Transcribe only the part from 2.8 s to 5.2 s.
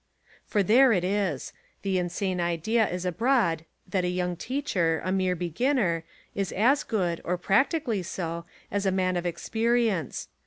is abroad' that a young teacher, a